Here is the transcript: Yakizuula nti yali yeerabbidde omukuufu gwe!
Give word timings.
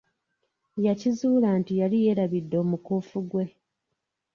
Yakizuula 0.85 1.49
nti 1.59 1.73
yali 1.81 1.97
yeerabbidde 2.05 2.55
omukuufu 2.63 3.17
gwe! 3.29 3.45